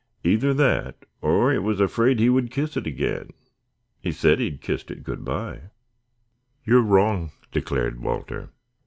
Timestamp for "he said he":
3.99-4.45